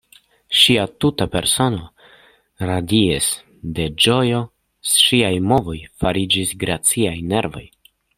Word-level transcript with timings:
Ŝia 0.59 0.83
tuta 1.03 1.25
persono 1.33 1.83
radiis 2.69 3.27
de 3.79 3.85
ĝojo; 4.05 4.39
ŝiaj 4.93 5.31
movoj 5.53 5.77
fariĝis 6.05 6.55
graciaj, 6.65 7.15
nervaj. 7.35 7.65